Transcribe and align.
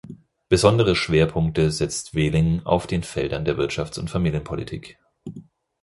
Besondere 0.49 0.95
Schwerpunkte 0.95 1.69
setzt 1.69 2.15
Wehling 2.15 2.63
auf 2.65 2.87
den 2.87 3.03
Feldern 3.03 3.45
der 3.45 3.57
Wirtschafts- 3.59 3.99
und 3.99 4.09
Familienpolitik. 4.09 4.97